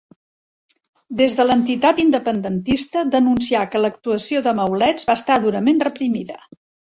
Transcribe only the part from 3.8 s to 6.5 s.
l'actuació de Maulets va estar durament reprimida.